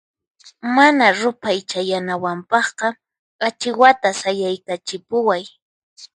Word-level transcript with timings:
Mana 0.75 1.05
ruphay 1.19 1.59
chayanawanpaqqa 1.69 2.87
achiwata 3.47 4.09
sayaykachipuway. 4.21 5.43